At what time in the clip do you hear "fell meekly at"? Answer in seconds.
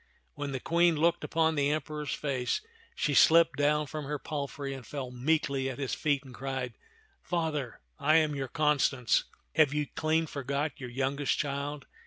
4.83-5.77